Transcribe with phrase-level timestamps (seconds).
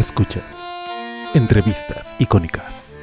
[0.00, 0.42] Escuchas
[1.34, 2.98] entrevistas icónicas.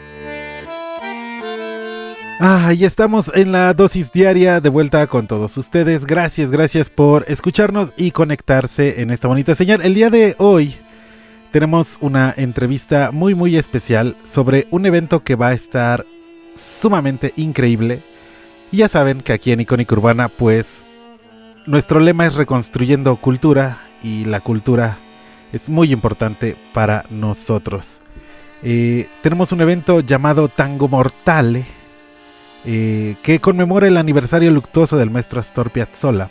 [2.40, 6.06] Ah, estamos en la dosis diaria de vuelta con todos ustedes.
[6.06, 9.84] Gracias, gracias por escucharnos y conectarse en esta bonita señal.
[9.84, 10.76] El día de hoy
[11.52, 16.04] tenemos una entrevista muy muy especial sobre un evento que va a estar
[16.56, 18.00] sumamente increíble.
[18.72, 20.84] Y ya saben que aquí en Icónica Urbana pues
[21.68, 24.98] nuestro lema es reconstruyendo cultura y la cultura
[25.54, 28.00] es muy importante para nosotros.
[28.64, 31.66] Eh, tenemos un evento llamado Tango Mortale
[32.66, 36.30] eh, que conmemora el aniversario luctuoso del maestro Astor Piazzolla.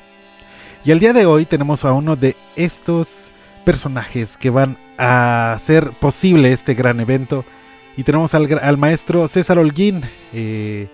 [0.84, 3.30] Y el día de hoy tenemos a uno de estos
[3.65, 7.45] personajes que van a hacer posible este gran evento.
[7.96, 10.02] Y tenemos al, maestro César Holguín.
[10.33, 10.88] Eh,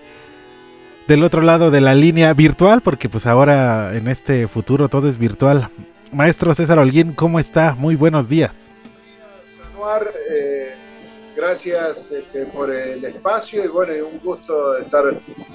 [1.07, 5.17] del otro lado de la línea virtual, porque pues ahora en este futuro todo es
[5.17, 5.69] virtual.
[6.13, 7.75] Maestro César Holguín, ¿cómo está?
[7.75, 8.71] Muy buenos días.
[9.73, 10.73] Anuar, eh,
[11.35, 15.03] gracias este, por el espacio y bueno, un gusto estar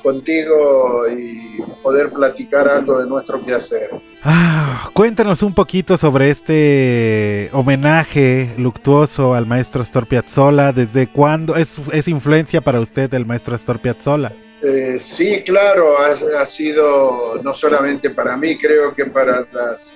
[0.03, 3.91] contigo y poder platicar algo de nuestro quehacer.
[4.25, 10.73] Ah, cuéntanos un poquito sobre este homenaje luctuoso al maestro Astor Piazzolla.
[10.73, 14.33] ¿Desde cuándo es, es influencia para usted el maestro Astor Piazzolla?
[14.61, 19.95] Eh, sí, claro, ha, sido no solamente para mí, creo que para las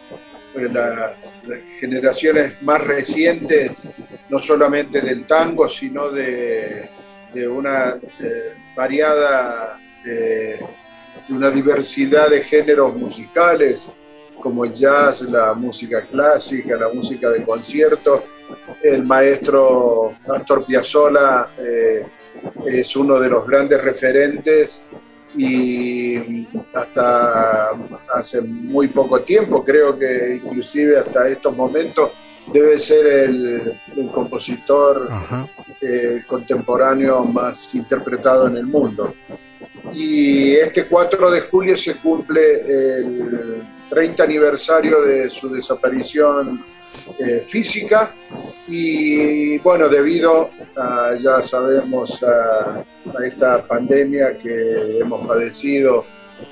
[0.54, 1.34] las,
[1.80, 3.82] generaciones más recientes,
[4.28, 6.88] no solamente del tango, sino de,
[7.48, 7.96] una
[8.76, 10.60] variada, de
[11.28, 13.90] una diversidad de géneros musicales,
[14.42, 18.24] como el jazz, la música clásica, la música de concierto.
[18.82, 22.04] El maestro Astor Piazzolla eh,
[22.66, 24.86] es uno de los grandes referentes
[25.34, 27.70] y hasta
[28.14, 32.10] hace muy poco tiempo, creo que inclusive hasta estos momentos,
[32.52, 33.72] debe ser el,
[34.12, 35.08] compositor
[35.80, 39.14] eh, contemporáneo más interpretado en el mundo.
[39.92, 42.60] Y este 4 de julio se cumple
[42.98, 46.64] el 30 aniversario de su desaparición
[47.18, 48.14] eh, física
[48.68, 52.84] y bueno, debido a, ya sabemos, a,
[53.24, 56.04] esta pandemia que hemos padecido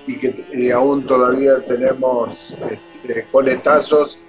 [0.06, 4.20] y que aún todavía tenemos este, coletazos,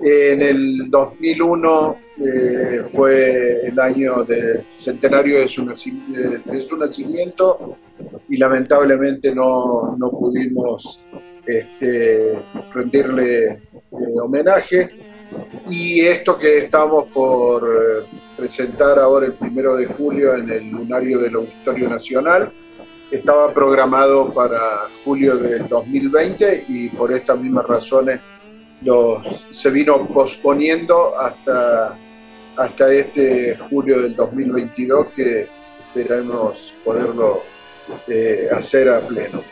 [0.00, 5.64] en el 2001 eh, fue el año del centenario de su,
[6.76, 7.76] nacimiento
[8.28, 11.04] y lamentablemente no, no pudimos
[11.46, 12.38] este,
[12.72, 13.60] rendirle eh,
[14.22, 14.90] homenaje.
[15.68, 18.04] Y esto que estamos por eh,
[18.38, 22.52] presentar ahora el primero de julio en el lunario del Auditorio Nacional.
[23.10, 28.20] Estaba programado para julio del 2020 y por estas mismas razones
[29.50, 31.98] se vino posponiendo hasta,
[32.56, 35.48] hasta este julio del 2022 que
[35.88, 37.42] esperamos poderlo
[38.08, 39.42] eh, hacer a pleno.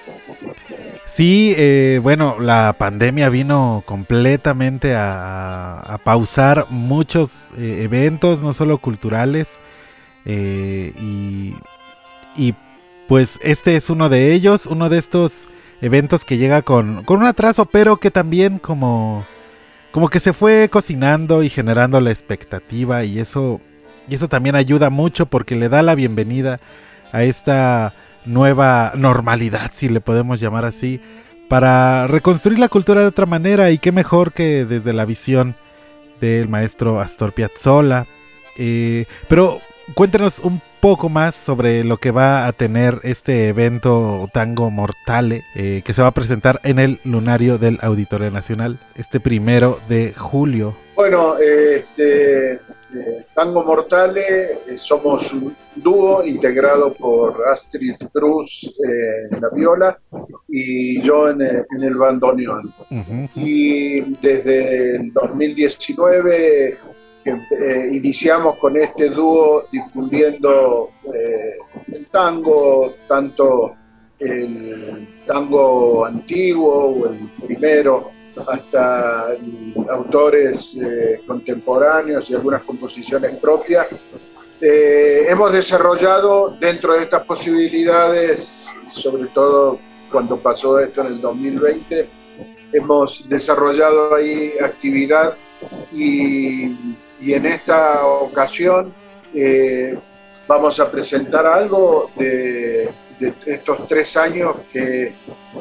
[1.05, 9.61] Sí, eh, bueno, la pandemia vino completamente a, pausar muchos eh, eventos, no solo culturales,
[10.25, 11.55] y,
[12.37, 12.55] y,
[13.07, 15.49] pues este es uno de ellos, uno de estos
[15.81, 19.25] eventos que llega con, con un atraso, pero que también como,
[19.93, 23.61] como que se fue cocinando y generando la expectativa y eso,
[24.09, 26.61] y eso también ayuda mucho porque le da la bienvenida
[27.13, 27.95] a esta
[28.27, 31.01] nueva normalidad, si le podemos llamar así,
[31.49, 35.57] para reconstruir la cultura de otra manera y qué mejor que desde la visión
[36.21, 38.07] del maestro Astor Piazzolla.
[38.59, 39.61] Eh, pero
[39.95, 45.83] cuéntenos un poco más sobre lo que va a tener este evento Tango Mortale eh,
[45.85, 50.77] que se va a presentar en el lunario del Auditorio Nacional este primero de julio.
[50.95, 52.61] Bueno, este,
[53.35, 59.99] Tango Mortale, eh, somos un dúo integrado por Astrid Cruz eh, en la viola
[60.49, 62.73] y yo en, eh, el bandoneón.
[63.35, 66.79] Y desde el 2019
[67.91, 70.91] iniciamos con este dúo difundiendo
[71.93, 73.75] el tango, tanto
[74.19, 78.16] el tango antiguo o el primero
[78.47, 79.37] hasta
[79.91, 83.87] autores eh, contemporáneos y algunas composiciones propias.
[84.61, 89.79] Eh, hemos desarrollado dentro de estas posibilidades, sobre todo
[90.11, 92.09] cuando pasó esto en el 2020,
[92.73, 95.37] hemos desarrollado ahí actividad
[95.93, 96.75] y,
[97.21, 98.93] en esta ocasión
[99.35, 99.99] eh,
[100.47, 102.89] vamos a presentar algo de,
[103.47, 105.13] estos tres años que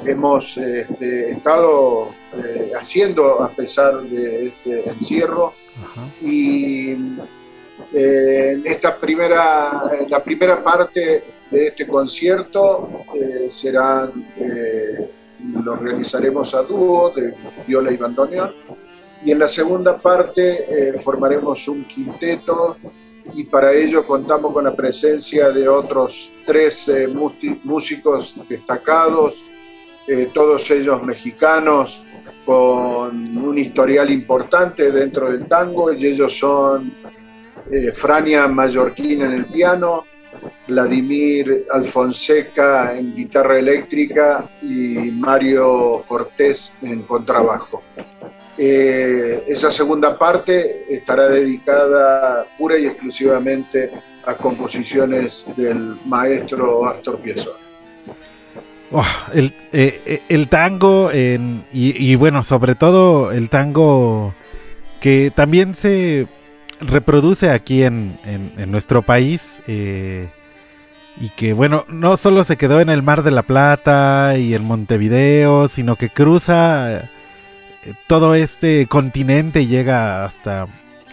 [0.06, 5.54] hemos este, estado eh, haciendo a pesar de este encierro.
[6.22, 6.92] Y
[7.94, 13.04] en esta primera, la primera parte de este concierto
[13.50, 14.10] será,
[15.54, 17.34] lo realizaremos a dúo de
[17.68, 18.56] viola y bandoneón
[19.26, 22.78] y en la segunda parte formaremos un quinteto
[23.34, 26.92] y para ello contamos con la presencia de otros tres
[27.64, 29.44] músicos destacados,
[30.08, 32.06] eh, todos ellos mexicanos
[32.46, 36.94] con un historial importante dentro del tango y ellos son
[37.72, 40.06] eh, Frania Mallorquín en el piano,
[40.68, 47.82] Vladimir Alfonseca en guitarra eléctrica y Mario Cortés en contrabajo.
[48.58, 53.92] Eh, esa segunda parte estará dedicada pura y exclusivamente
[54.26, 57.60] a composiciones del maestro Astor Piazzolla.
[59.34, 64.34] El, eh, eh, tango y, bueno, sobre todo el tango
[65.02, 66.28] que también se
[66.80, 68.18] reproduce aquí en,
[68.68, 74.38] nuestro país y que bueno, no solo se quedó en el Mar de la Plata
[74.38, 77.10] y en Montevideo, sino que cruza
[78.08, 80.68] todo este continente llega hasta,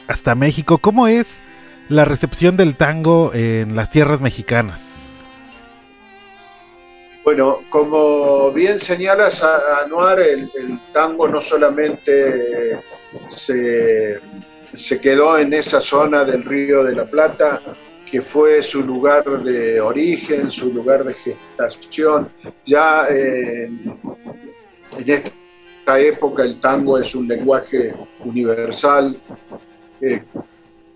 [0.06, 0.78] hasta México.
[0.78, 1.42] ¿Cómo es
[1.88, 5.20] la recepción del tango en las tierras mexicanas?
[7.24, 9.44] Bueno, como bien señalas,
[9.84, 12.80] Anuar, el, el tango no solamente
[13.28, 14.18] se,
[14.74, 17.60] se quedó en esa zona del Río de la Plata,
[18.10, 22.28] que fue su lugar de origen, su lugar de gestación.
[22.64, 24.00] Ya en
[24.98, 25.41] este
[25.82, 27.92] esta época el tango es un lenguaje
[28.24, 29.20] universal,
[30.00, 30.22] eh,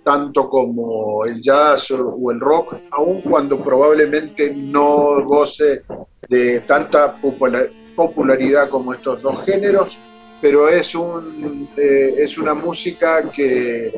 [0.04, 5.82] tanto como el jazz o el rock, aun cuando probablemente no goce
[6.28, 7.16] de tanta
[7.96, 9.98] popularidad como estos dos géneros,
[10.40, 13.92] pero es, un, eh, es una música que,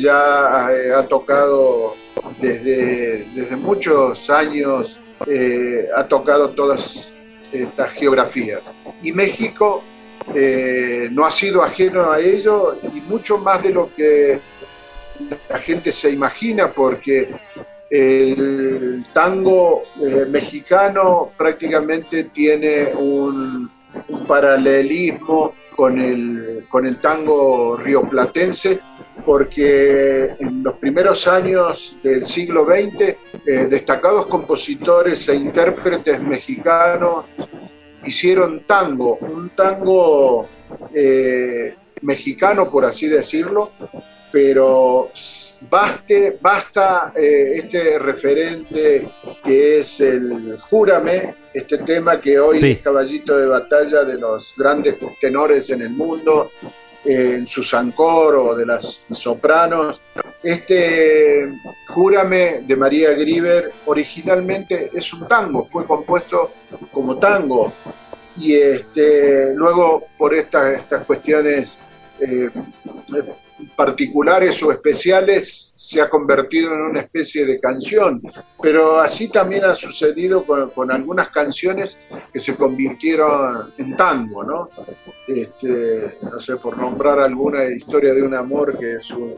[0.00, 1.96] ya ha, tocado
[2.40, 7.14] desde, desde muchos años, eh, ha tocado todas
[7.52, 8.62] estas geografías.
[9.02, 9.82] Y México
[10.34, 14.40] eh, no ha sido ajeno a ello y mucho más de lo que
[15.48, 17.28] la gente se imagina porque
[17.90, 23.70] el tango eh, mexicano prácticamente tiene un,
[24.26, 28.78] paralelismo con el, con el tango rioplatense
[29.24, 33.16] porque en los primeros años del siglo XX eh,
[33.68, 37.24] destacados compositores e intérpretes mexicanos
[38.04, 40.46] hicieron tango, un tango
[40.94, 43.72] eh, mexicano, por así decirlo,
[44.32, 45.10] pero
[45.68, 49.06] baste, basta eh, este referente
[49.44, 54.96] que es el Júrame, este tema que hoy es caballito de batalla de los grandes
[55.20, 56.50] tenores en el mundo,
[57.04, 60.00] en Susancor o de las sopranos.
[60.42, 61.48] Este
[61.88, 66.52] Júrame de María Grieber originalmente es un tango, fue compuesto
[66.92, 67.72] como tango
[68.40, 71.78] y este, luego por estas cuestiones
[72.18, 72.48] eh,
[73.76, 78.22] particulares o especiales se ha convertido en una especie de canción,
[78.62, 81.98] pero así también ha sucedido con, algunas canciones
[82.32, 84.70] que se convirtieron en tango, ¿no?
[85.26, 89.36] Este, no sé, por nombrar alguna historia de un amor que es un,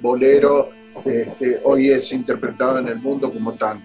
[0.00, 0.70] bolero,
[1.04, 3.82] este, hoy es interpretado en el mundo como tango.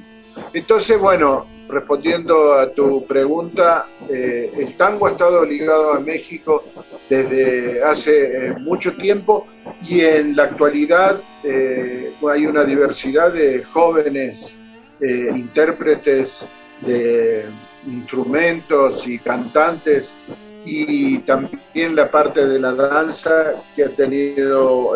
[0.54, 6.64] Entonces, bueno, respondiendo a tu pregunta, eh, el tango ha estado ligado a México
[7.10, 9.48] desde hace eh, mucho tiempo
[9.88, 14.60] y en la actualidad eh, hay una diversidad de jóvenes
[15.02, 16.46] intérpretes
[16.82, 17.44] de
[17.86, 20.16] instrumentos y cantantes
[20.64, 24.96] y también la parte de la danza que ha tenido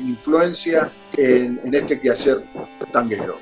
[0.00, 2.42] influencia en, en este quehacer
[2.92, 3.38] tanguero.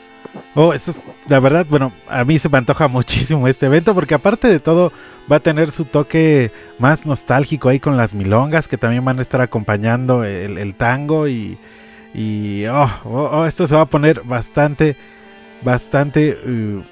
[0.57, 4.15] Oh, eso es, la verdad, bueno, a mí se me antoja muchísimo este evento porque
[4.15, 4.93] aparte de todo
[5.31, 9.23] va a tener su toque más nostálgico ahí con las milongas que también van a
[9.23, 11.59] estar acompañando el, tango y,
[12.15, 14.97] y oh, oh, oh, esto se va a poner bastante,
[15.63, 16.83] bastante uh,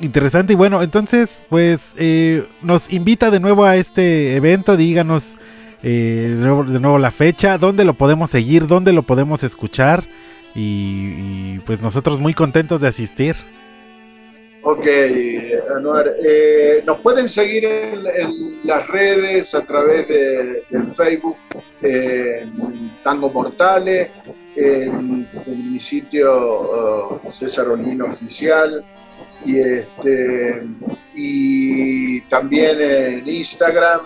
[0.00, 5.36] interesante y bueno, entonces pues eh, nos invita de nuevo a este evento, díganos
[5.82, 10.04] eh, de, nuevo, de nuevo la fecha, dónde lo podemos seguir, dónde lo podemos escuchar.
[10.54, 13.36] Y, pues nosotros muy contentos de asistir.
[14.62, 14.86] Ok,
[15.76, 16.14] Anuar.
[16.22, 18.04] Eh, nos pueden seguir en,
[18.64, 21.36] las redes a través de, del Facebook,
[23.02, 24.10] Tango Mortale,
[24.56, 28.84] en, mi sitio uh, César Olino Oficial,
[29.44, 30.62] y, este,
[31.14, 34.00] y también en Instagram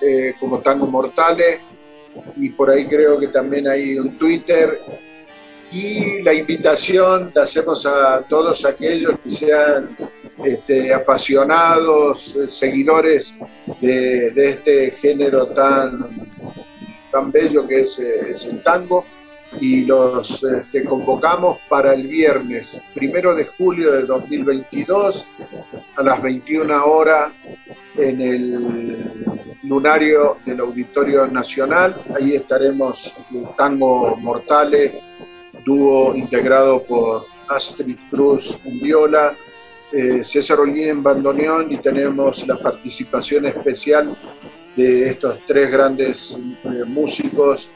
[0.00, 1.60] eh, como Tango Mortale
[2.36, 4.80] y por ahí creo que también hay un Twitter
[5.70, 9.96] y la invitación la hacemos a todos aquellos que sean
[10.44, 13.34] este, apasionados, eh, seguidores
[13.80, 16.30] de, este género tan,
[17.10, 19.04] tan bello que es, eh, el tango
[19.60, 25.26] y los este, convocamos para el viernes primero de julio de 2022
[25.96, 27.32] a las 21 horas
[27.96, 29.24] en el
[29.62, 31.96] lunario del Auditorio Nacional.
[32.14, 33.12] Ahí estaremos
[33.56, 34.92] Tango Mortales
[35.68, 39.36] dúo integrado por Astrid Cruz en viola,
[39.92, 44.16] eh, César Olguín en bandoneón y tenemos la participación especial
[44.74, 47.68] de estos tres grandes eh, músicos,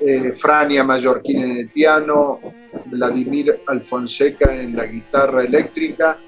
[0.00, 2.40] eh, Frania Mallorquín en el piano,
[2.86, 6.18] Vladimir Alfonseca en la guitarra eléctrica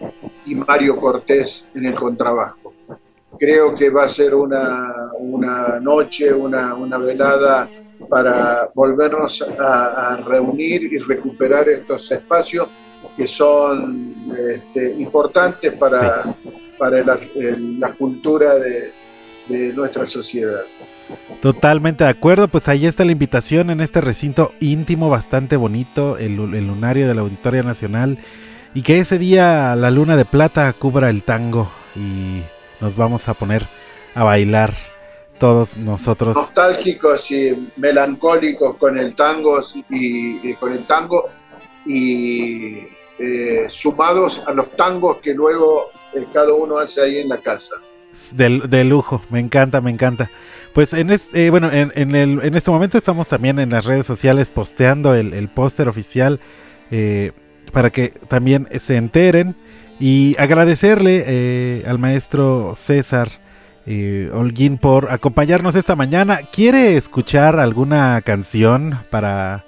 [0.46, 2.72] y Mario Cortés en el contrabajo.
[3.36, 7.68] Creo que va a ser una, una noche, una, una velada
[8.08, 12.68] para volvernos a, reunir y recuperar estos espacios
[13.16, 14.14] que son
[14.48, 16.24] este, importantes para,
[16.78, 18.92] para la, cultura de,
[19.74, 20.62] nuestra sociedad.
[21.40, 26.38] Totalmente de acuerdo, pues ahí está la invitación en este recinto íntimo bastante bonito, el,
[26.54, 28.18] el, lunario de la Auditoria Nacional,
[28.72, 32.42] y que ese día la luna de plata cubra el tango y
[32.80, 33.66] nos vamos a poner
[34.14, 34.74] a bailar
[35.44, 36.34] todos nosotros.
[36.34, 39.60] Nostálgicos y melancólicos con el tango
[39.90, 41.28] y, con el tango
[41.84, 42.78] y
[43.18, 47.74] eh, sumados a los tangos que luego eh, cada uno hace ahí en la casa.
[48.32, 50.30] De, lujo, me encanta, me encanta.
[50.72, 54.48] Pues en este, bueno, en, el, en, este momento estamos también en las redes sociales
[54.48, 56.40] posteando el, póster oficial
[57.70, 59.56] para que también se enteren
[60.00, 63.43] y agradecerle al maestro César
[63.86, 66.40] eh, Holguín por acompañarnos esta mañana.
[66.52, 69.64] ¿Quiere escuchar alguna canción para,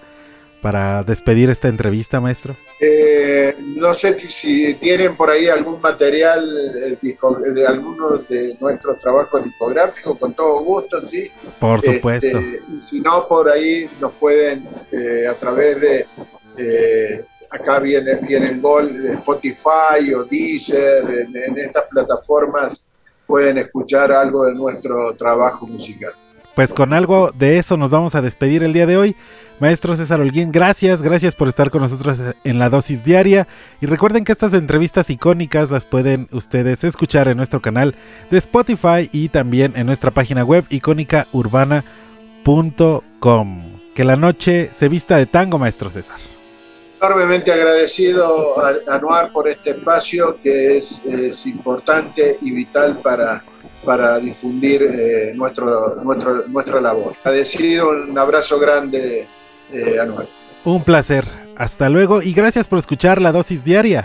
[0.63, 2.57] para despedir esta entrevista, maestro?
[2.81, 6.45] Eh, no sé si tienen por ahí algún material
[6.85, 6.99] eh,
[7.55, 11.31] de algunos de nuestros trabajos discográficos, con todo gusto, sí.
[11.59, 12.41] Por este, supuesto.
[12.83, 14.67] si no, por ahí nos pueden,
[15.29, 16.07] a través de
[17.51, 22.89] acá viene, viene el gol Spotify o Deezer, en, estas plataformas
[23.27, 26.13] pueden escuchar algo de nuestro trabajo musical.
[26.55, 29.15] Pues con algo de eso nos vamos a despedir el día de hoy.
[29.61, 33.47] Maestro César Holguín, gracias, gracias por estar con nosotros en la dosis diaria.
[33.81, 37.95] Y recuerden que estas entrevistas icónicas las pueden ustedes escuchar en nuestro canal
[38.31, 43.63] de Spotify y también en nuestra página web icónicaurbana.com.
[43.95, 46.36] Que la noche se vista de tango, maestro César
[47.01, 53.43] enormemente agradecido a Anuar por este espacio que es, importante y vital para,
[53.85, 57.15] para difundir eh, nuestro, nuestro, nuestra labor.
[57.25, 59.27] Agradecido, un abrazo grande,
[59.73, 60.27] eh, Anuar.
[60.65, 61.25] Un placer.
[61.57, 64.05] Hasta luego y gracias por escuchar la dosis diaria.